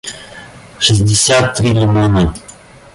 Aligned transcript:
шестьдесят 0.79 1.53
три 1.55 1.73
лимона 1.73 2.33